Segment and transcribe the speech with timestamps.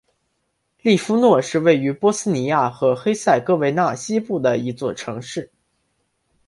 [0.81, 5.51] 利夫诺是位于波斯尼亚和黑塞哥维纳西部的一座城市。